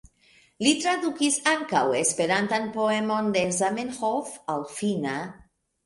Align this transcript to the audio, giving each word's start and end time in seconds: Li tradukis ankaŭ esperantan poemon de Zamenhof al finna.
Li 0.67 0.71
tradukis 0.85 1.37
ankaŭ 1.51 1.83
esperantan 1.99 2.67
poemon 2.81 3.31
de 3.39 3.47
Zamenhof 3.61 4.37
al 4.57 4.71
finna. 4.77 5.19